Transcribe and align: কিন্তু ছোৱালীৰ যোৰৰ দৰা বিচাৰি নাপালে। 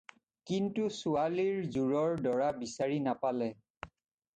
কিন্তু 0.51 0.85
ছোৱালীৰ 1.01 1.61
যোৰৰ 1.77 2.27
দৰা 2.31 2.51
বিচাৰি 2.65 3.01
নাপালে। 3.11 3.55